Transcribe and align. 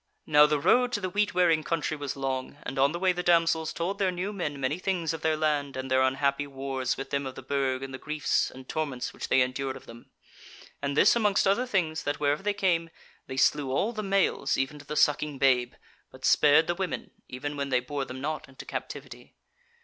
"Now 0.25 0.47
the 0.47 0.59
road 0.59 0.91
to 0.93 0.99
the 0.99 1.11
Wheat 1.11 1.35
wearing 1.35 1.63
country 1.63 1.95
was 1.95 2.15
long, 2.15 2.57
and 2.63 2.79
on 2.79 2.91
the 2.91 2.97
way 2.97 3.11
the 3.13 3.21
damsels 3.21 3.71
told 3.71 3.99
their 3.99 4.09
new 4.11 4.33
men 4.33 4.59
many 4.59 4.79
things 4.79 5.13
of 5.13 5.21
their 5.21 5.37
land 5.37 5.77
and 5.77 5.91
their 5.91 6.01
unhappy 6.01 6.47
wars 6.47 6.97
with 6.97 7.11
them 7.11 7.27
of 7.27 7.35
the 7.35 7.43
Burg 7.43 7.83
and 7.83 7.93
the 7.93 7.99
griefs 7.99 8.49
and 8.49 8.67
torments 8.67 9.13
which 9.13 9.27
they 9.27 9.41
endured 9.41 9.77
of 9.77 9.85
them. 9.85 10.09
And 10.81 10.97
this 10.97 11.15
amongst 11.15 11.45
other 11.47 11.67
things, 11.67 12.01
that 12.01 12.19
wherever 12.19 12.41
they 12.41 12.55
came, 12.55 12.89
they 13.27 13.37
slew 13.37 13.69
all 13.71 13.93
the 13.93 14.01
males 14.01 14.57
even 14.57 14.79
to 14.79 14.85
the 14.87 14.95
sucking 14.95 15.37
babe, 15.37 15.75
but 16.11 16.25
spared 16.25 16.65
the 16.65 16.73
women, 16.73 17.11
even 17.27 17.55
when 17.55 17.69
they 17.69 17.79
bore 17.79 18.03
them 18.05 18.19
not 18.19 18.49
into 18.49 18.65
captivity. 18.65 19.35